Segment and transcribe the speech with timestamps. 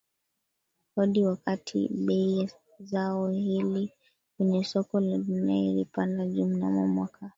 [0.95, 3.91] kodi wakati bei ya zao hili
[4.37, 7.29] kwenye soko la dunia ilipanda juu Mnamo mwaka